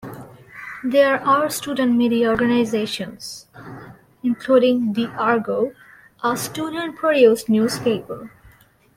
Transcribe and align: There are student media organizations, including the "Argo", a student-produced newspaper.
There 0.83 1.21
are 1.23 1.47
student 1.51 1.95
media 1.95 2.31
organizations, 2.31 3.45
including 4.23 4.93
the 4.93 5.09
"Argo", 5.11 5.75
a 6.23 6.35
student-produced 6.35 7.47
newspaper. 7.49 8.31